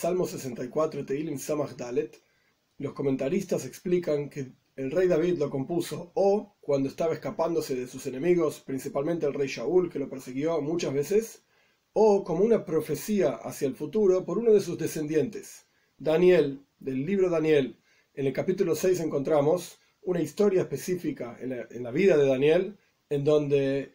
Salmo 0.00 0.26
64, 0.26 1.04
Teilim 1.04 1.38
Samach 1.38 1.76
Dalet, 1.76 2.16
los 2.78 2.94
comentaristas 2.94 3.66
explican 3.66 4.30
que 4.30 4.52
el 4.76 4.90
rey 4.90 5.06
David 5.06 5.36
lo 5.36 5.50
compuso 5.50 6.10
o 6.14 6.56
cuando 6.62 6.88
estaba 6.88 7.12
escapándose 7.12 7.74
de 7.74 7.86
sus 7.86 8.06
enemigos, 8.06 8.60
principalmente 8.60 9.26
el 9.26 9.34
rey 9.34 9.46
Shaul, 9.46 9.90
que 9.90 9.98
lo 9.98 10.08
persiguió 10.08 10.62
muchas 10.62 10.94
veces, 10.94 11.42
o 11.92 12.24
como 12.24 12.42
una 12.42 12.64
profecía 12.64 13.32
hacia 13.32 13.68
el 13.68 13.74
futuro 13.74 14.24
por 14.24 14.38
uno 14.38 14.54
de 14.54 14.62
sus 14.62 14.78
descendientes. 14.78 15.66
Daniel, 15.98 16.64
del 16.78 17.04
libro 17.04 17.28
Daniel, 17.28 17.76
en 18.14 18.26
el 18.26 18.32
capítulo 18.32 18.74
6 18.74 19.00
encontramos 19.00 19.80
una 20.00 20.22
historia 20.22 20.62
específica 20.62 21.36
en 21.38 21.50
la, 21.50 21.68
en 21.70 21.82
la 21.82 21.90
vida 21.90 22.16
de 22.16 22.26
Daniel, 22.26 22.78
en 23.10 23.22
donde 23.22 23.92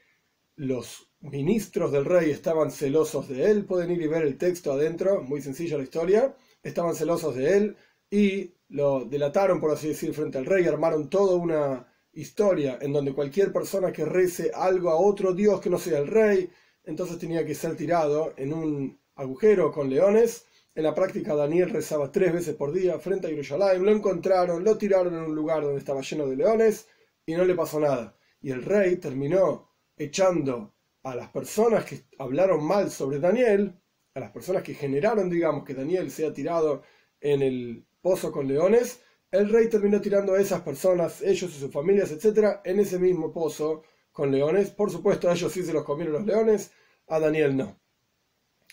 los 0.56 1.10
ministros 1.26 1.92
del 1.92 2.06
rey 2.06 2.32
estaban 2.32 2.72
celosos 2.72 3.28
de 3.28 3.50
él, 3.50 3.66
pueden 3.66 3.92
ir 3.92 4.02
y 4.02 4.08
ver 4.08 4.24
el 4.24 4.38
texto 4.38 4.72
adentro, 4.72 5.22
muy 5.22 5.42
sencilla 5.42 5.78
la 5.78 5.84
historia, 5.84 6.36
estaban 6.64 6.96
celosos 6.96 7.36
de 7.36 7.58
él 7.58 7.78
y 8.10 8.54
lo 8.70 9.06
delataron, 9.06 9.60
por 9.60 9.72
así 9.72 9.90
decir, 9.90 10.14
frente 10.14 10.38
al 10.38 10.46
rey, 10.46 10.66
armaron 10.66 11.10
toda 11.10 11.36
una 11.36 11.88
historia 12.14 12.78
en 12.82 12.94
donde 12.94 13.14
cualquier 13.14 13.52
persona 13.52 13.92
que 13.92 14.06
rece 14.06 14.52
algo 14.54 14.90
a 14.90 14.96
otro 15.00 15.34
dios 15.34 15.60
que 15.60 15.70
no 15.70 15.78
sea 15.78 16.00
el 16.00 16.08
rey, 16.08 16.50
entonces 16.84 17.18
tenía 17.18 17.46
que 17.46 17.56
ser 17.56 17.76
tirado 17.76 18.34
en 18.38 18.54
un 18.54 19.00
agujero 19.16 19.72
con 19.72 19.90
leones. 19.90 20.46
En 20.76 20.84
la 20.84 20.94
práctica 20.94 21.36
Daniel 21.36 21.70
rezaba 21.70 22.12
tres 22.12 22.34
veces 22.34 22.56
por 22.56 22.72
día 22.72 23.00
frente 23.00 23.28
a 23.28 23.30
Jerusalén, 23.30 23.84
lo 23.84 23.92
encontraron, 23.92 24.64
lo 24.64 24.78
tiraron 24.78 25.16
en 25.16 25.22
un 25.22 25.36
lugar 25.36 25.64
donde 25.64 25.80
estaba 25.80 26.02
lleno 26.02 26.28
de 26.28 26.36
leones 26.36 26.88
y 27.26 27.34
no 27.34 27.46
le 27.46 27.56
pasó 27.56 27.80
nada. 27.80 28.16
Y 28.42 28.52
el 28.52 28.64
rey 28.64 28.98
terminó 28.98 29.72
echando 29.98 30.75
a 31.06 31.16
las 31.16 31.30
personas 31.30 31.86
que 31.86 32.04
hablaron 32.18 32.66
mal 32.66 32.90
sobre 32.90 33.20
Daniel, 33.20 33.80
a 34.16 34.20
las 34.20 34.32
personas 34.32 34.64
que 34.64 34.74
generaron, 34.74 35.30
digamos, 35.30 35.64
que 35.64 35.76
Daniel 35.76 36.10
sea 36.10 36.34
tirado 36.34 36.82
en 37.22 37.44
el 37.44 37.86
pozo 38.02 38.32
con 38.32 38.48
leones, 38.48 39.02
el 39.30 39.50
rey 39.50 39.70
terminó 39.70 40.02
tirando 40.02 40.34
a 40.34 40.42
esas 40.42 40.62
personas, 40.62 41.22
ellos 41.22 41.52
y 41.56 41.60
sus 41.60 41.72
familias, 41.72 42.12
etcétera, 42.12 42.62
en 42.66 42.80
ese 42.80 42.98
mismo 42.98 43.32
pozo 43.32 43.84
con 44.12 44.32
leones. 44.32 44.72
Por 44.72 44.90
supuesto, 44.90 45.30
a 45.30 45.34
ellos 45.34 45.52
sí 45.52 45.62
se 45.62 45.74
los 45.74 45.84
comieron 45.84 46.14
los 46.14 46.26
leones, 46.26 46.72
a 47.08 47.20
Daniel 47.20 47.56
no. 47.56 47.80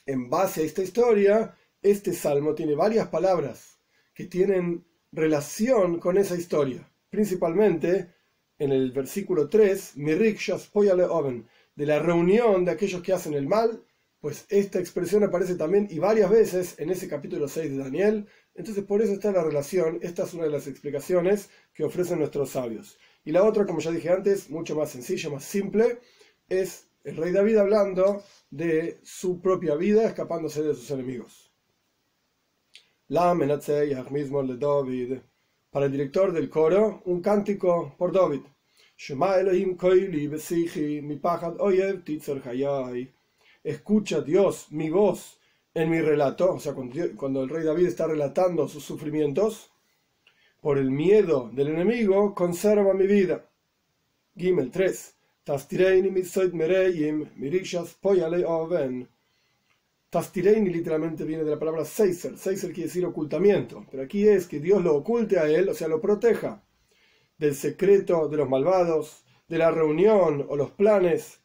En 0.07 0.31
base 0.31 0.63
a 0.63 0.65
esta 0.65 0.83
historia, 0.83 1.55
este 1.83 2.15
salmo 2.15 2.55
tiene 2.55 2.75
varias 2.75 3.09
palabras 3.09 3.79
que 4.15 4.25
tienen 4.25 4.87
relación 5.13 5.99
con 5.99 6.17
esa 6.17 6.35
historia. 6.35 6.91
Principalmente 7.11 8.15
en 8.59 8.73
el 8.73 8.93
versículo 8.93 9.51
3, 9.51 9.97
oven, 11.11 11.49
de 11.75 11.87
la 11.87 11.99
reunión 11.99 12.65
de 12.65 12.73
aquellos 12.73 13.03
que 13.03 13.13
hacen 13.13 13.35
el 13.35 13.47
mal, 13.47 13.85
pues 14.21 14.47
esta 14.51 14.79
expresión 14.79 15.25
aparece 15.25 15.57
también 15.57 15.89
y 15.91 15.99
varias 15.99 16.31
veces 16.31 16.77
en 16.79 16.91
ese 16.91 17.09
capítulo 17.09 17.49
6 17.49 17.73
de 17.73 17.79
Daniel. 17.79 18.29
Entonces 18.55 18.85
por 18.85 19.03
eso 19.03 19.13
está 19.13 19.33
la 19.33 19.43
relación, 19.43 19.99
esta 20.03 20.23
es 20.25 20.35
una 20.35 20.45
de 20.45 20.51
las 20.51 20.69
explicaciones 20.69 21.51
que 21.75 21.85
ofrecen 21.85 22.21
nuestros 22.21 22.51
sabios. 22.51 22.99
Y 23.25 23.33
la 23.33 23.43
otra, 23.43 23.67
como 23.67 23.81
ya 23.81 23.91
dije 23.91 24.11
antes, 24.11 24.51
mucho 24.51 24.77
más 24.77 24.91
sencilla, 24.91 25.31
más 25.31 25.45
simple, 25.45 25.99
es 26.49 26.87
el 27.05 27.17
rey 27.17 27.33
David 27.33 27.57
hablando 27.57 28.23
de 28.51 29.01
su 29.03 29.41
propia 29.41 29.75
vida 29.75 30.05
escapándose 30.05 30.63
de 30.63 30.75
sus 30.75 30.91
enemigos. 30.91 31.53
La 33.09 33.35
David. 33.35 35.19
Para 35.71 35.87
el 35.87 35.93
director 35.93 36.33
del 36.33 36.49
coro, 36.49 37.03
un 37.07 37.21
cántico 37.21 37.95
por 37.99 38.13
David. 38.13 38.43
Escucha 43.65 44.21
Dios 44.21 44.69
mi 44.71 44.91
voz 44.91 45.41
en 45.75 45.91
mi 45.91 46.01
relato, 46.01 46.53
o 46.53 46.61
sea, 46.61 46.73
cuando, 46.73 47.43
el 47.43 47.49
rey 47.49 47.65
David 47.65 47.87
está 47.89 48.07
relatando 48.07 48.69
sus 48.69 48.85
sufrimientos, 48.85 49.73
por 50.61 50.79
el 50.79 50.93
miedo 50.93 51.51
del 51.53 51.71
enemigo, 51.71 52.33
conserva 52.33 52.95
mi 52.95 53.09
vida. 53.09 53.45
Gimel 54.37 54.71
3. 54.71 55.17
Tastireini 60.11 60.71
literalmente 60.71 61.25
viene 61.25 61.43
de 61.43 61.51
la 61.51 61.59
palabra 61.59 61.85
seiser. 61.85 62.39
Seiser 62.39 62.71
quiere 62.71 62.87
decir 62.87 63.05
ocultamiento. 63.05 63.85
Pero 63.91 64.05
aquí 64.05 64.29
es 64.29 64.47
que 64.47 64.61
Dios 64.61 64.81
lo 64.81 64.95
oculte 64.95 65.41
a 65.41 65.49
él, 65.49 65.69
o 65.69 65.75
sea, 65.75 65.89
lo 65.89 66.01
proteja 66.01 66.63
del 67.39 67.55
secreto 67.55 68.29
de 68.29 68.37
los 68.37 68.49
malvados, 68.49 69.25
de 69.49 69.59
la 69.59 69.71
reunión 69.71 70.47
o 70.49 70.57
los 70.57 70.71
planes 70.71 71.41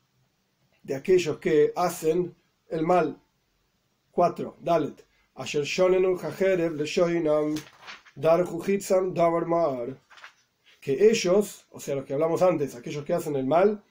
de 0.84 0.96
aquellos 0.96 1.40
que 1.40 1.74
hacen 1.76 2.36
el 2.70 2.84
mal. 2.84 3.22
4. 4.12 4.58
Dalet. 4.62 5.06
Asher 5.36 5.64
Que 10.82 11.10
ellos, 11.10 11.68
o 11.70 11.80
sea, 11.80 11.96
los 11.96 12.06
que 12.06 12.14
hablamos 12.14 12.42
antes, 12.42 12.76
aquellos 12.76 13.06
que 13.06 13.14
hacen 13.14 13.36
el 13.36 13.46
mal, 13.46 13.84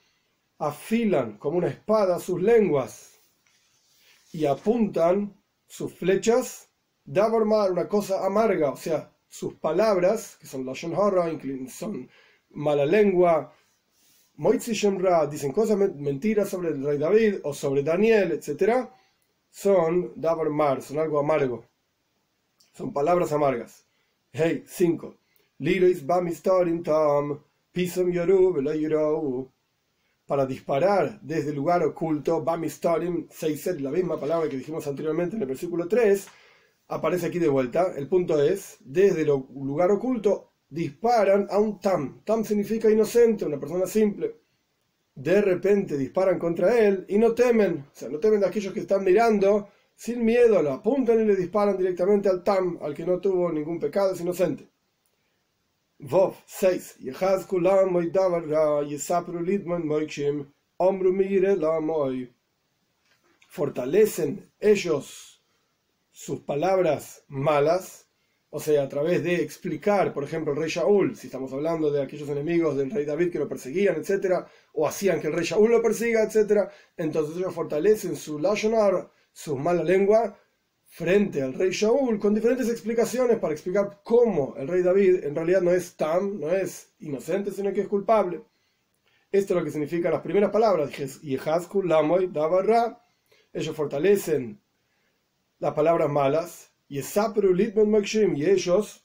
afilan 0.57 1.37
como 1.37 1.57
una 1.57 1.67
espada 1.67 2.19
sus 2.19 2.41
lenguas 2.41 3.21
y 4.33 4.45
apuntan 4.45 5.41
sus 5.67 5.93
flechas, 5.93 6.69
Davarmar, 7.05 7.71
una 7.71 7.87
cosa 7.87 8.25
amarga, 8.25 8.71
o 8.71 8.75
sea, 8.75 9.13
sus 9.27 9.55
palabras, 9.55 10.37
que 10.39 10.47
son 10.47 10.65
Lashon 10.65 10.95
Hara, 10.95 11.29
son 11.69 12.09
mala 12.51 12.85
lengua, 12.85 13.53
Moitzi 14.37 14.73
Shemra, 14.73 15.25
dicen 15.25 15.51
cosas 15.51 15.77
mentiras 15.95 16.49
sobre 16.49 16.69
el 16.69 16.83
rey 16.83 16.99
David 16.99 17.35
o 17.43 17.53
sobre 17.53 17.81
Daniel, 17.81 18.33
etc., 18.33 18.87
son 19.49 20.13
Davar 20.15 20.81
son 20.81 20.99
algo 20.99 21.19
amargo. 21.19 21.65
Son 22.73 22.93
palabras 22.93 23.31
amargas. 23.31 23.83
Hey, 24.31 24.63
5. 24.67 25.15
Lirois 25.59 26.05
Bamistarin 26.05 26.83
Tam, 26.83 27.39
Pisum 27.71 28.11
Yoru, 28.11 29.49
Para 30.27 30.45
disparar 30.45 31.19
desde 31.21 31.49
el 31.49 31.55
lugar 31.55 31.81
oculto, 31.83 32.43
Bamistarim, 32.43 33.27
6 33.31 33.81
la 33.81 33.89
misma 33.89 34.19
palabra 34.19 34.47
que 34.47 34.57
dijimos 34.57 34.85
anteriormente 34.85 35.35
en 35.35 35.41
el 35.41 35.47
versículo 35.47 35.87
3, 35.87 36.27
aparece 36.87 37.27
aquí 37.27 37.39
de 37.39 37.49
vuelta. 37.49 37.93
El 37.95 38.07
punto 38.07 38.41
es, 38.41 38.77
desde 38.81 39.21
el 39.21 39.27
lugar 39.27 39.91
oculto 39.91 40.51
disparan 40.69 41.47
a 41.49 41.59
un 41.59 41.79
tam. 41.79 42.21
Tam 42.23 42.43
significa 42.43 42.89
inocente, 42.89 43.45
una 43.45 43.59
persona 43.59 43.85
simple. 43.85 44.35
De 45.15 45.41
repente 45.41 45.97
disparan 45.97 46.37
contra 46.37 46.79
él 46.79 47.05
y 47.07 47.17
no 47.17 47.33
temen, 47.33 47.85
o 47.91 47.95
sea, 47.95 48.09
no 48.09 48.19
temen 48.19 48.39
de 48.39 48.47
aquellos 48.47 48.73
que 48.73 48.81
están 48.81 49.03
mirando, 49.03 49.69
sin 49.95 50.23
miedo, 50.23 50.61
lo 50.61 50.73
apuntan 50.73 51.19
y 51.19 51.25
le 51.25 51.35
disparan 51.35 51.75
directamente 51.75 52.29
al 52.29 52.43
tam, 52.43 52.77
al 52.81 52.93
que 52.93 53.05
no 53.05 53.19
tuvo 53.19 53.51
ningún 53.51 53.79
pecado, 53.79 54.13
es 54.13 54.21
inocente. 54.21 54.67
Vov 55.99 56.35
6. 56.45 56.97
Fortalecen 63.49 64.51
ellos 64.59 65.36
sus 66.17 66.39
palabras 66.39 67.23
malas, 67.27 68.09
o 68.49 68.59
sea, 68.59 68.81
a 68.81 68.89
través 68.89 69.23
de 69.23 69.35
explicar, 69.35 70.15
por 70.15 70.23
ejemplo, 70.23 70.51
el 70.51 70.57
rey 70.57 70.67
Shaul, 70.67 71.15
si 71.15 71.27
estamos 71.27 71.53
hablando 71.53 71.91
de 71.91 72.01
aquellos 72.01 72.27
enemigos 72.27 72.75
del 72.75 72.89
rey 72.89 73.05
David 73.05 73.31
que 73.31 73.37
lo 73.37 73.47
perseguían, 73.47 73.97
etcétera, 73.97 74.47
o 74.73 74.87
hacían 74.87 75.21
que 75.21 75.27
el 75.27 75.33
rey 75.33 75.45
Shaul 75.45 75.69
lo 75.69 75.79
persiga, 75.79 76.23
etcétera, 76.23 76.71
entonces 76.97 77.37
ellos 77.37 77.53
fortalecen 77.53 78.15
su 78.15 78.39
Lashonar, 78.39 79.11
su 79.31 79.55
mala 79.57 79.83
lengua, 79.83 80.35
frente 80.87 81.43
al 81.43 81.53
rey 81.53 81.69
Shaul, 81.69 82.17
con 82.17 82.33
diferentes 82.33 82.67
explicaciones 82.67 83.37
para 83.37 83.53
explicar 83.53 84.01
cómo 84.03 84.55
el 84.57 84.67
rey 84.67 84.81
David 84.81 85.23
en 85.23 85.35
realidad 85.35 85.61
no 85.61 85.71
es 85.71 85.95
tan, 85.95 86.39
no 86.39 86.49
es 86.49 86.95
inocente, 86.97 87.51
sino 87.51 87.71
que 87.71 87.81
es 87.81 87.87
culpable. 87.87 88.41
Esto 89.31 89.53
es 89.53 89.59
lo 89.59 89.63
que 89.63 89.71
significan 89.71 90.13
las 90.13 90.23
primeras 90.23 90.49
palabras, 90.49 90.89
ellos 93.53 93.75
fortalecen 93.75 94.59
las 95.59 95.73
palabras 95.73 96.09
malas, 96.09 96.71
y 98.37 98.45
ellos 98.45 99.03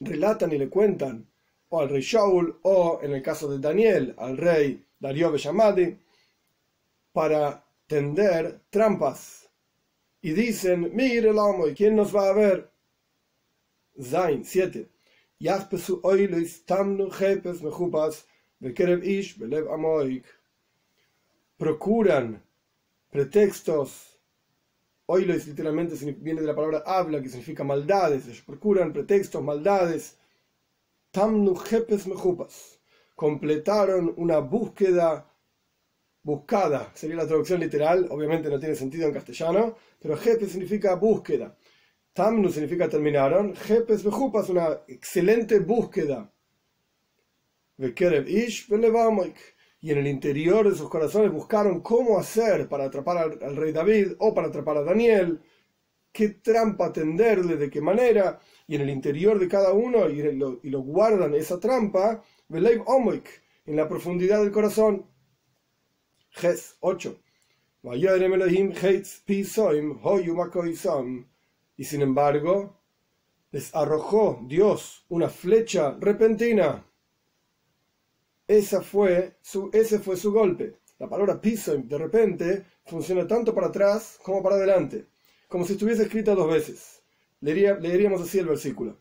relatan 0.00 0.52
y 0.52 0.58
le 0.58 0.68
cuentan 0.68 1.28
o 1.70 1.80
al 1.80 1.88
rey 1.88 2.00
Shaul 2.00 2.58
o 2.62 3.00
en 3.02 3.12
el 3.12 3.22
caso 3.22 3.48
de 3.48 3.58
Daniel 3.58 4.14
al 4.18 4.36
rey 4.36 4.84
Darío 4.98 5.30
Bellamadi 5.30 5.96
para 7.12 7.64
tender 7.86 8.60
trampas. 8.70 9.48
Y 10.22 10.32
dicen 10.32 10.90
mire 10.94 11.30
el 11.30 11.38
amo 11.38 11.68
y 11.68 11.74
quién 11.74 11.94
nos 11.94 12.14
va 12.14 12.28
a 12.28 12.32
ver 12.32 12.70
Zain 14.00 14.44
7 14.44 14.88
procuran 21.56 22.42
pretextos 23.10 24.17
Oilois 25.10 25.46
literalmente 25.46 25.94
viene 26.20 26.42
de 26.42 26.46
la 26.46 26.54
palabra 26.54 26.82
habla, 26.84 27.22
que 27.22 27.30
significa 27.30 27.64
maldades. 27.64 28.26
Ellos 28.26 28.42
procuran 28.42 28.92
pretextos, 28.92 29.42
maldades. 29.42 30.18
Tamnu 31.10 31.54
jepes 31.54 32.06
mejupas. 32.06 32.78
Completaron 33.14 34.12
una 34.18 34.38
búsqueda 34.38 35.26
buscada. 36.22 36.92
Sería 36.94 37.16
la 37.16 37.26
traducción 37.26 37.58
literal. 37.58 38.06
Obviamente 38.10 38.50
no 38.50 38.60
tiene 38.60 38.74
sentido 38.74 39.06
en 39.06 39.14
castellano. 39.14 39.76
Pero 39.98 40.14
jepe 40.14 40.46
significa 40.46 40.94
búsqueda. 40.94 41.56
Tamnu 42.12 42.50
significa 42.50 42.86
terminaron. 42.86 43.54
Jepes 43.54 44.04
Bejupas, 44.04 44.50
una 44.50 44.80
excelente 44.88 45.58
búsqueda. 45.60 46.30
Ish 47.78 48.68
y 49.80 49.90
en 49.90 49.98
el 49.98 50.06
interior 50.06 50.68
de 50.68 50.76
sus 50.76 50.88
corazones 50.88 51.30
buscaron 51.30 51.80
cómo 51.80 52.18
hacer 52.18 52.68
para 52.68 52.84
atrapar 52.84 53.18
al, 53.18 53.56
rey 53.56 53.72
David 53.72 54.12
o 54.18 54.34
para 54.34 54.48
atrapar 54.48 54.78
a 54.78 54.82
Daniel, 54.82 55.40
qué 56.12 56.30
trampa 56.30 56.92
tenderle, 56.92 57.56
de 57.56 57.70
qué 57.70 57.80
manera, 57.80 58.40
y 58.66 58.74
en 58.74 58.82
el 58.82 58.90
interior 58.90 59.38
de 59.38 59.48
cada 59.48 59.72
uno, 59.72 60.08
y 60.08 60.20
lo, 60.32 60.58
y 60.62 60.70
lo 60.70 60.80
guardan 60.80 61.34
esa 61.34 61.60
trampa, 61.60 62.22
en 62.50 63.76
la 63.76 63.88
profundidad 63.88 64.40
del 64.40 64.50
corazón. 64.50 65.06
Ges 66.30 66.76
8. 66.80 67.20
Y 71.76 71.84
sin 71.84 72.02
embargo, 72.02 72.82
les 73.52 73.74
arrojó 73.74 74.40
Dios 74.46 75.06
una 75.08 75.28
flecha 75.28 75.96
repentina. 76.00 76.84
Esa 78.48 78.80
fue 78.80 79.36
su, 79.42 79.68
ese 79.74 79.98
fue 79.98 80.16
su 80.16 80.32
golpe. 80.32 80.78
La 80.98 81.08
palabra 81.08 81.38
piso 81.38 81.76
de 81.76 81.98
repente 81.98 82.64
funciona 82.86 83.26
tanto 83.26 83.54
para 83.54 83.66
atrás 83.66 84.18
como 84.22 84.42
para 84.42 84.56
adelante, 84.56 85.06
como 85.46 85.66
si 85.66 85.74
estuviese 85.74 86.04
escrita 86.04 86.34
dos 86.34 86.50
veces. 86.50 87.02
leeríamos 87.40 88.22
así 88.22 88.38
el 88.38 88.46
versículo. 88.46 88.96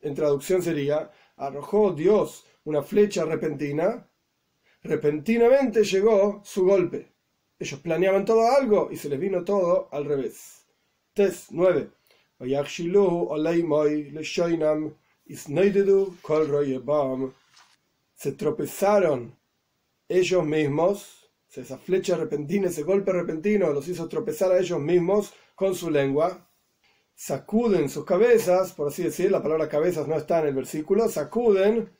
En 0.00 0.14
traducción 0.14 0.60
sería, 0.60 1.12
arrojó 1.36 1.92
Dios 1.92 2.44
una 2.64 2.82
flecha 2.82 3.24
repentina, 3.24 4.08
repentinamente 4.82 5.84
llegó 5.84 6.42
su 6.44 6.64
golpe. 6.64 7.12
Ellos 7.60 7.78
planeaban 7.78 8.24
todo 8.24 8.50
algo 8.50 8.88
y 8.90 8.96
se 8.96 9.08
les 9.08 9.20
vino 9.20 9.44
todo 9.44 9.88
al 9.92 10.04
revés. 10.04 10.66
Test 11.14 11.50
9. 11.52 11.90
Se 18.14 18.32
tropezaron 18.32 19.36
ellos 20.08 20.44
mismos, 20.44 21.30
esa 21.54 21.78
flecha 21.78 22.16
repentina, 22.16 22.68
ese 22.68 22.82
golpe 22.82 23.12
repentino 23.12 23.72
los 23.72 23.88
hizo 23.88 24.08
tropezar 24.08 24.52
a 24.52 24.58
ellos 24.58 24.80
mismos 24.80 25.32
con 25.54 25.74
su 25.74 25.90
lengua. 25.90 26.48
Sacuden 27.14 27.88
sus 27.88 28.04
cabezas, 28.04 28.72
por 28.72 28.88
así 28.88 29.02
decir, 29.02 29.30
la 29.30 29.42
palabra 29.42 29.68
cabezas 29.68 30.08
no 30.08 30.16
está 30.16 30.40
en 30.40 30.48
el 30.48 30.54
versículo, 30.54 31.08
sacuden 31.08 31.90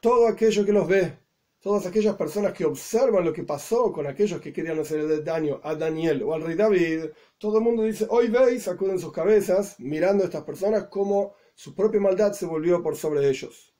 todo 0.00 0.26
aquello 0.26 0.64
que 0.64 0.72
los 0.72 0.88
ve 0.88 1.26
todas 1.66 1.84
aquellas 1.84 2.14
personas 2.14 2.52
que 2.52 2.64
observan 2.64 3.24
lo 3.24 3.32
que 3.32 3.42
pasó 3.42 3.92
con 3.92 4.06
aquellos 4.06 4.40
que 4.40 4.52
querían 4.52 4.78
hacer 4.78 5.24
daño 5.24 5.60
a 5.64 5.74
Daniel 5.74 6.22
o 6.22 6.32
al 6.32 6.42
rey 6.42 6.54
David, 6.54 7.06
todo 7.38 7.58
el 7.58 7.64
mundo 7.64 7.82
dice, 7.82 8.06
hoy 8.08 8.28
veis, 8.28 8.62
sacuden 8.62 9.00
sus 9.00 9.10
cabezas, 9.12 9.74
mirando 9.80 10.22
a 10.22 10.26
estas 10.26 10.44
personas 10.44 10.84
como 10.84 11.34
su 11.56 11.74
propia 11.74 12.00
maldad 12.00 12.34
se 12.34 12.44
volvió 12.44 12.82
por 12.82 12.96
sobre 12.96 13.28
ellos. 13.28 13.74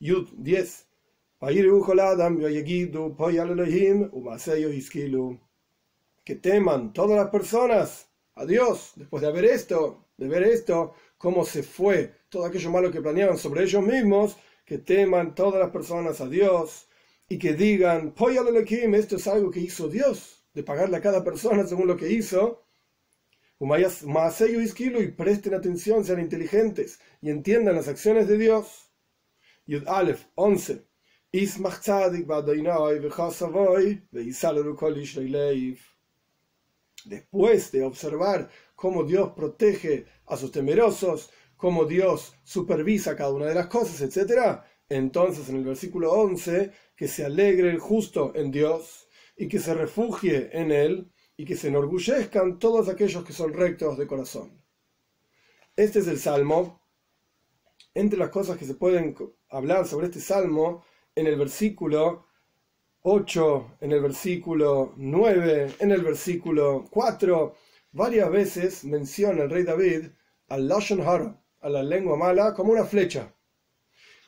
Yud 0.00 0.28
10. 0.36 0.86
Que 6.24 6.34
teman 6.34 6.92
todas 6.92 7.16
las 7.16 7.30
personas 7.30 8.08
a 8.34 8.44
Dios, 8.44 8.92
después 8.96 9.22
de 9.22 9.30
ver 9.30 9.44
esto, 9.44 10.08
de 10.16 10.26
ver 10.26 10.42
esto, 10.42 10.94
cómo 11.16 11.44
se 11.44 11.62
fue 11.62 12.12
todo 12.28 12.44
aquello 12.44 12.70
malo 12.72 12.90
que 12.90 13.00
planeaban 13.00 13.38
sobre 13.38 13.62
ellos 13.62 13.84
mismos, 13.84 14.36
que 14.64 14.78
teman 14.78 15.36
todas 15.36 15.60
las 15.60 15.70
personas 15.70 16.20
a 16.20 16.28
Dios 16.28 16.88
y 17.28 17.38
que 17.38 17.54
digan, 17.54 18.14
esto 18.94 19.16
es 19.16 19.26
algo 19.28 19.50
que 19.50 19.60
hizo 19.60 19.88
Dios, 19.88 20.44
de 20.54 20.64
pagarle 20.64 20.96
a 20.96 21.00
cada 21.00 21.22
persona 21.22 21.64
según 21.66 21.86
lo 21.86 21.96
que 21.96 22.10
hizo, 22.10 22.64
y 25.00 25.08
presten 25.12 25.54
atención, 25.54 26.04
sean 26.04 26.18
inteligentes 26.18 26.98
y 27.20 27.30
entiendan 27.30 27.76
las 27.76 27.86
acciones 27.86 28.26
de 28.26 28.36
Dios. 28.36 28.90
Yud 29.66 29.86
Aleph 29.86 30.24
11. 30.34 30.84
Después 37.04 37.72
de 37.72 37.84
observar 37.84 38.50
cómo 38.74 39.04
Dios 39.04 39.30
protege 39.36 40.06
a 40.26 40.36
sus 40.36 40.50
temerosos, 40.50 41.30
cómo 41.56 41.84
Dios 41.84 42.34
supervisa 42.42 43.14
cada 43.14 43.30
una 43.30 43.46
de 43.46 43.54
las 43.54 43.68
cosas, 43.68 44.00
etc., 44.00 44.60
entonces 44.88 45.48
en 45.48 45.56
el 45.58 45.64
versículo 45.64 46.10
11 46.10 46.72
que 46.96 47.06
se 47.06 47.24
alegre 47.24 47.70
el 47.70 47.78
justo 47.78 48.32
en 48.34 48.50
Dios 48.50 49.08
y 49.36 49.46
que 49.46 49.60
se 49.60 49.72
refugie 49.72 50.50
en 50.52 50.72
Él 50.72 51.12
y 51.42 51.44
que 51.44 51.56
se 51.56 51.66
enorgullezcan 51.66 52.60
todos 52.60 52.88
aquellos 52.88 53.24
que 53.24 53.32
son 53.32 53.52
rectos 53.52 53.98
de 53.98 54.06
corazón. 54.06 54.62
Este 55.74 55.98
es 55.98 56.06
el 56.06 56.20
salmo. 56.20 56.80
Entre 57.94 58.16
las 58.16 58.30
cosas 58.30 58.56
que 58.56 58.64
se 58.64 58.76
pueden 58.76 59.16
hablar 59.50 59.88
sobre 59.88 60.06
este 60.06 60.20
salmo, 60.20 60.84
en 61.16 61.26
el 61.26 61.34
versículo 61.34 62.28
8, 63.00 63.78
en 63.80 63.90
el 63.90 64.00
versículo 64.00 64.92
9, 64.96 65.74
en 65.80 65.90
el 65.90 66.02
versículo 66.02 66.84
4, 66.88 67.56
varias 67.90 68.30
veces 68.30 68.84
menciona 68.84 69.42
el 69.42 69.50
rey 69.50 69.64
David 69.64 70.10
al 70.46 70.68
Lashon 70.68 71.00
Hara, 71.00 71.42
a 71.60 71.68
la 71.68 71.82
lengua 71.82 72.16
mala, 72.16 72.54
como 72.54 72.70
una 72.70 72.84
flecha. 72.84 73.34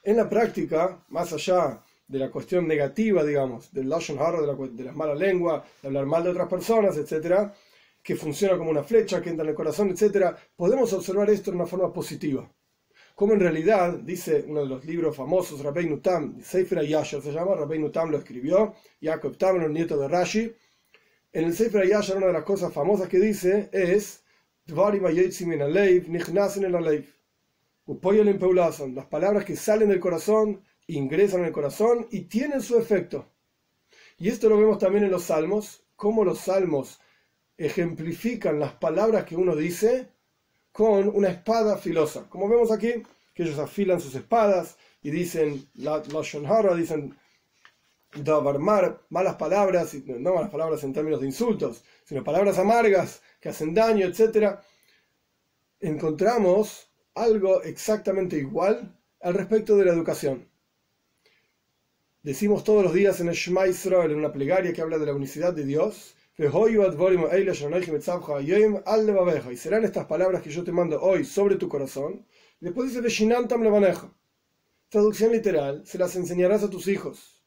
En 0.03 0.17
la 0.17 0.29
práctica, 0.29 1.05
más 1.11 1.33
allá 1.33 1.81
de 2.07 2.19
la 2.19 2.31
cuestión 2.31 2.69
negativa, 2.69 3.25
digamos, 3.25 3.73
del 3.73 3.89
Lashon 3.89 4.19
Hara, 4.19 4.41
de 4.41 4.47
la, 4.47 4.55
de 4.55 4.93
mala 4.93 5.15
lengua, 5.15 5.65
de 5.81 5.89
hablar 5.89 6.07
mal 6.07 6.25
de 6.25 6.31
otras 6.31 6.49
personas, 6.49 6.97
etcétera, 6.97 7.55
que 8.03 8.17
funciona 8.17 8.59
como 8.59 8.71
una 8.71 8.83
flecha 8.83 9.23
que 9.23 9.31
entra 9.31 9.45
en 9.45 9.51
el 9.51 9.57
corazón, 9.57 9.91
etcétera, 9.91 10.37
podemos 10.55 10.93
observar 10.93 11.31
esto 11.31 11.51
de 11.51 11.57
una 11.57 11.67
forma 11.67 11.93
positiva. 11.93 12.51
Como 13.15 13.33
en 13.33 13.41
realidad, 13.41 13.99
dice 14.01 14.45
uno 14.49 14.61
de 14.61 14.67
los 14.67 14.85
libros 14.85 15.17
famosos, 15.17 15.63
Rabbeinu 15.63 16.01
Tam, 16.01 16.43
Sefer 16.43 16.81
Ayashar 16.81 17.23
se 17.23 17.33
llama, 17.33 17.55
Rabbeinu 17.55 17.91
Tam 17.91 18.11
lo 18.11 18.19
escribió, 18.19 18.75
Jacob 19.01 19.39
Tam, 19.39 19.63
el 19.63 19.73
nieto 19.73 19.97
de 19.97 20.09
Rashi. 20.09 20.53
En 21.33 21.45
el 21.45 21.55
Sefer 21.55 21.83
Ayashar, 21.83 22.17
una 22.17 22.27
de 22.27 22.33
las 22.33 22.45
cosas 22.45 22.73
famosas 22.73 23.09
que 23.09 23.21
dice 23.21 23.71
es, 23.73 24.25
las 24.67 24.77
palabras 29.07 29.45
que 29.45 29.57
salen 29.57 29.91
del 29.91 30.01
corazón 30.01 30.65
ingresan 30.87 31.41
en 31.41 31.47
el 31.47 31.53
corazón 31.53 32.07
y 32.11 32.23
tienen 32.23 32.63
su 32.63 32.79
efecto. 32.79 33.27
Y 34.19 34.29
esto 34.29 34.49
lo 34.49 34.59
vemos 34.59 34.79
también 34.79 35.05
en 35.05 35.11
los 35.11 35.25
salmos, 35.25 35.85
cómo 35.97 36.25
los 36.25 36.39
salmos 36.39 37.01
ejemplifican 37.57 38.59
las 38.59 38.73
palabras 38.75 39.25
que 39.25 39.37
uno 39.37 39.55
dice 39.55 40.09
con 40.73 41.09
una 41.09 41.29
espada 41.29 41.77
filosa. 41.77 42.29
Como 42.29 42.49
vemos 42.49 42.71
aquí, 42.71 43.03
que 43.33 43.43
ellos 43.45 43.59
afilan 43.59 44.01
sus 44.01 44.15
espadas 44.15 44.77
y 45.03 45.11
dicen, 45.11 45.69
la, 45.75 46.03
la 46.13 46.75
dicen 46.75 47.17
malas 49.09 49.37
palabras, 49.37 49.95
no 50.07 50.35
malas 50.35 50.51
palabras 50.51 50.85
en 50.85 50.93
términos 50.93 51.21
de 51.21 51.27
insultos, 51.27 51.83
sino 52.05 52.23
palabras 52.23 52.59
amargas 52.59 53.23
que 53.41 53.49
hacen 53.49 53.75
daño, 53.75 54.07
etc. 54.07 54.59
Encontramos 55.81 56.91
algo 57.15 57.63
exactamente 57.63 58.37
igual 58.37 58.97
al 59.21 59.35
respecto 59.35 59.77
de 59.77 59.85
la 59.85 59.93
educación. 59.93 60.49
Decimos 62.25 62.65
todos 62.65 62.83
los 62.83 62.95
días 62.95 63.21
en 63.21 63.29
el 63.29 63.35
Shema 63.35 63.67
Israel, 63.67 64.11
en 64.11 64.17
una 64.17 64.33
plegaria 64.33 64.73
que 64.73 64.81
habla 64.81 64.97
de 64.97 65.05
la 65.05 65.13
unicidad 65.13 65.53
de 65.53 65.67
Dios, 65.67 66.17
y 66.39 66.43
serán 69.59 69.85
estas 69.85 70.07
palabras 70.07 70.41
que 70.41 70.49
yo 70.49 70.65
te 70.65 70.73
mando 70.73 71.03
hoy 71.03 71.27
sobre 71.27 71.57
tu 71.57 71.69
corazón. 71.69 72.27
Después 72.61 72.89
dice, 72.89 73.03
Veshinantam 73.03 73.63
levaneja. 73.63 74.11
Traducción 74.89 75.33
literal, 75.33 75.83
se 75.85 75.99
las 75.99 76.17
enseñarás 76.17 76.63
a 76.63 76.71
tus 76.71 76.89
hijos. 76.89 77.45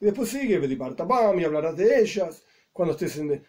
Y 0.00 0.06
después 0.06 0.30
sigue, 0.30 0.58
y 0.58 1.44
hablarás 1.44 1.76
de 1.76 2.00
ellas 2.00 2.42
cuando 2.72 2.94
estés 2.94 3.18
en 3.18 3.46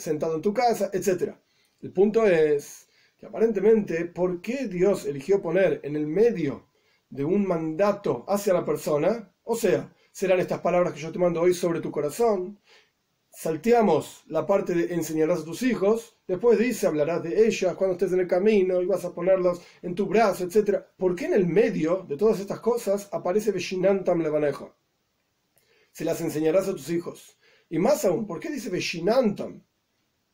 sentado 0.00 0.36
en 0.36 0.42
tu 0.42 0.54
casa, 0.54 0.88
etc. 0.90 1.34
El 1.82 1.92
punto 1.92 2.26
es 2.26 2.88
que 3.18 3.26
aparentemente, 3.26 4.06
¿por 4.06 4.40
qué 4.40 4.68
Dios 4.68 5.04
eligió 5.04 5.42
poner 5.42 5.80
en 5.82 5.96
el 5.96 6.06
medio 6.06 6.71
de 7.12 7.24
un 7.24 7.46
mandato 7.46 8.24
hacia 8.26 8.54
la 8.54 8.64
persona, 8.64 9.30
o 9.44 9.54
sea, 9.54 9.94
serán 10.10 10.40
estas 10.40 10.60
palabras 10.60 10.94
que 10.94 11.00
yo 11.00 11.12
te 11.12 11.18
mando 11.18 11.42
hoy 11.42 11.52
sobre 11.52 11.82
tu 11.82 11.90
corazón. 11.90 12.58
Salteamos 13.28 14.24
la 14.28 14.46
parte 14.46 14.74
de 14.74 14.94
enseñarás 14.94 15.40
a 15.40 15.44
tus 15.44 15.62
hijos, 15.62 16.16
después 16.26 16.58
dice 16.58 16.86
hablarás 16.86 17.22
de 17.22 17.46
ellas 17.46 17.74
cuando 17.76 17.92
estés 17.92 18.12
en 18.12 18.20
el 18.20 18.26
camino 18.26 18.80
y 18.80 18.86
vas 18.86 19.04
a 19.04 19.14
ponerlos 19.14 19.60
en 19.82 19.94
tu 19.94 20.06
brazo, 20.06 20.44
etc. 20.44 20.84
¿Por 20.96 21.14
qué 21.14 21.26
en 21.26 21.34
el 21.34 21.46
medio 21.46 22.06
de 22.08 22.16
todas 22.16 22.40
estas 22.40 22.60
cosas 22.60 23.10
aparece 23.12 23.52
Veshinantam 23.52 24.22
Levanejo? 24.22 24.74
Se 25.92 26.06
las 26.06 26.20
enseñarás 26.22 26.68
a 26.68 26.72
tus 26.72 26.88
hijos. 26.88 27.36
Y 27.68 27.78
más 27.78 28.06
aún, 28.06 28.26
¿por 28.26 28.40
qué 28.40 28.50
dice 28.50 28.70
Veshinantam? 28.70 29.62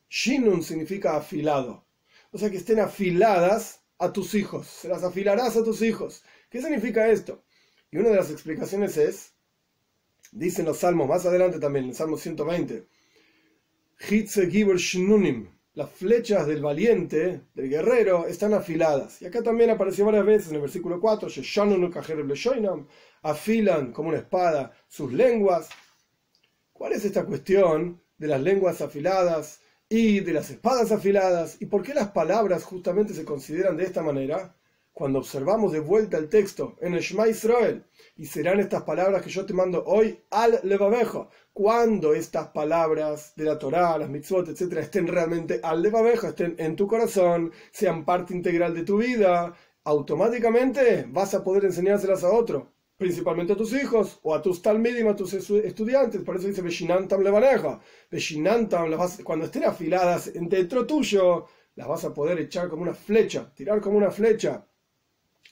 Shinun 0.08 0.62
significa 0.62 1.16
afilado. 1.16 1.86
O 2.30 2.38
sea 2.38 2.50
que 2.50 2.58
estén 2.58 2.78
afiladas 2.78 3.80
a 3.98 4.12
tus 4.12 4.34
hijos. 4.34 4.68
Se 4.68 4.88
las 4.88 5.02
afilarás 5.02 5.56
a 5.56 5.64
tus 5.64 5.82
hijos. 5.82 6.22
¿Qué 6.50 6.62
significa 6.62 7.08
esto? 7.08 7.44
Y 7.90 7.98
una 7.98 8.08
de 8.08 8.16
las 8.16 8.30
explicaciones 8.30 8.96
es, 8.96 9.32
dicen 10.32 10.64
los 10.64 10.78
salmos 10.78 11.06
más 11.06 11.26
adelante 11.26 11.58
también, 11.58 11.84
en 11.84 11.90
el 11.90 11.96
Salmo 11.96 12.16
120, 12.16 12.86
Hitze 14.08 14.50
Gibor 14.50 14.78
Shnunim, 14.78 15.48
las 15.74 15.90
flechas 15.90 16.46
del 16.46 16.62
valiente, 16.62 17.42
del 17.54 17.68
guerrero, 17.68 18.26
están 18.26 18.54
afiladas. 18.54 19.20
Y 19.20 19.26
acá 19.26 19.42
también 19.42 19.70
apareció 19.70 20.06
varias 20.06 20.24
veces 20.24 20.48
en 20.48 20.56
el 20.56 20.62
versículo 20.62 21.00
4, 21.00 21.28
afilan 23.22 23.92
como 23.92 24.08
una 24.08 24.18
espada 24.18 24.72
sus 24.88 25.12
lenguas. 25.12 25.68
¿Cuál 26.72 26.92
es 26.92 27.04
esta 27.04 27.26
cuestión 27.26 28.00
de 28.16 28.26
las 28.26 28.40
lenguas 28.40 28.80
afiladas 28.80 29.60
y 29.88 30.20
de 30.20 30.32
las 30.32 30.50
espadas 30.50 30.92
afiladas? 30.92 31.58
¿Y 31.60 31.66
por 31.66 31.82
qué 31.82 31.92
las 31.92 32.10
palabras 32.10 32.64
justamente 32.64 33.12
se 33.12 33.24
consideran 33.24 33.76
de 33.76 33.84
esta 33.84 34.02
manera? 34.02 34.54
Cuando 34.98 35.20
observamos 35.20 35.70
de 35.70 35.78
vuelta 35.78 36.18
el 36.18 36.28
texto 36.28 36.74
en 36.80 36.92
el 36.92 37.00
Shema 37.02 37.28
Israel, 37.28 37.84
y 38.16 38.26
serán 38.26 38.58
estas 38.58 38.82
palabras 38.82 39.22
que 39.22 39.30
yo 39.30 39.46
te 39.46 39.54
mando 39.54 39.84
hoy 39.86 40.18
al 40.28 40.58
levabejo, 40.64 41.28
cuando 41.52 42.14
estas 42.14 42.48
palabras 42.48 43.32
de 43.36 43.44
la 43.44 43.60
Torá, 43.60 43.96
las 43.96 44.10
mitzvot, 44.10 44.48
etcétera, 44.48 44.80
estén 44.80 45.06
realmente 45.06 45.60
al 45.62 45.82
levabejo, 45.82 46.26
estén 46.26 46.56
en 46.58 46.74
tu 46.74 46.88
corazón, 46.88 47.52
sean 47.70 48.04
parte 48.04 48.34
integral 48.34 48.74
de 48.74 48.82
tu 48.82 48.96
vida, 48.96 49.54
automáticamente 49.84 51.06
vas 51.08 51.32
a 51.32 51.44
poder 51.44 51.66
enseñárselas 51.66 52.24
a 52.24 52.32
otro 52.32 52.72
principalmente 52.96 53.52
a 53.52 53.56
tus 53.56 53.72
hijos 53.74 54.18
o 54.24 54.34
a 54.34 54.42
tus 54.42 54.60
talmidim, 54.60 55.06
a 55.06 55.14
tus 55.14 55.32
estudiantes. 55.32 56.22
Por 56.22 56.34
eso 56.34 56.48
dice 56.48 56.62
Veshinantam 56.62 57.22
levaneja. 57.22 57.78
Veshinantam, 58.10 58.90
cuando 59.22 59.44
estén 59.44 59.62
afiladas 59.62 60.32
dentro 60.34 60.84
tuyo, 60.84 61.46
las 61.76 61.86
vas 61.86 62.04
a 62.04 62.12
poder 62.12 62.40
echar 62.40 62.68
como 62.68 62.82
una 62.82 62.94
flecha, 62.94 63.52
tirar 63.54 63.80
como 63.80 63.96
una 63.96 64.10
flecha 64.10 64.66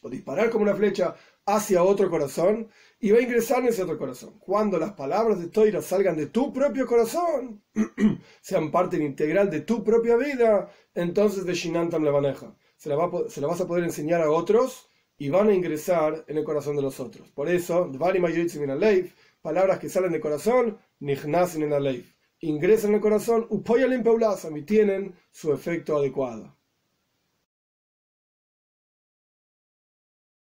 o 0.02 0.10
disparar 0.10 0.50
como 0.50 0.64
una 0.64 0.74
flecha 0.74 1.14
hacia 1.46 1.82
otro 1.82 2.10
corazón 2.10 2.68
y 2.98 3.10
va 3.10 3.18
a 3.18 3.22
ingresar 3.22 3.60
en 3.60 3.68
ese 3.68 3.82
otro 3.82 3.98
corazón. 3.98 4.38
Cuando 4.38 4.78
las 4.78 4.92
palabras 4.92 5.38
de 5.40 5.48
Toira 5.48 5.80
salgan 5.80 6.16
de 6.16 6.26
tu 6.26 6.52
propio 6.52 6.86
corazón, 6.86 7.62
sean 8.40 8.70
parte 8.70 8.96
integral 8.96 9.50
de 9.50 9.60
tu 9.60 9.84
propia 9.84 10.16
vida, 10.16 10.70
entonces 10.94 11.44
de 11.44 11.54
Shinantam 11.54 12.02
levaneja. 12.02 12.56
Se 12.76 12.88
la, 12.88 12.96
se 13.28 13.40
la 13.40 13.46
vas 13.46 13.60
a 13.60 13.66
poder 13.66 13.84
enseñar 13.84 14.20
a 14.22 14.30
otros 14.30 14.88
y 15.18 15.30
van 15.30 15.48
a 15.48 15.54
ingresar 15.54 16.24
en 16.26 16.38
el 16.38 16.44
corazón 16.44 16.76
de 16.76 16.82
los 16.82 17.00
otros. 17.00 17.30
Por 17.30 17.48
eso, 17.48 17.90
palabras 19.42 19.78
que 19.78 19.88
salen 19.88 20.12
del 20.12 20.20
corazón, 20.20 20.78
ingresan 22.40 22.90
en 22.90 22.94
el 22.94 23.00
corazón, 23.00 23.46
y 24.56 24.62
tienen 24.62 25.14
su 25.30 25.52
efecto 25.52 25.96
adecuado. 25.96 26.55